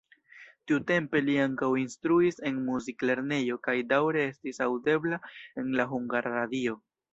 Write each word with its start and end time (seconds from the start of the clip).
Tiutempe 0.69 1.19
li 1.25 1.35
ankaŭ 1.43 1.69
instruis 1.81 2.41
en 2.51 2.57
muziklernejo 2.71 3.59
kaj 3.69 3.77
daŭre 3.93 4.27
estis 4.33 4.63
aŭdebla 4.69 5.23
en 5.65 5.71
la 5.79 5.89
Hungara 5.95 6.37
Radio. 6.41 6.83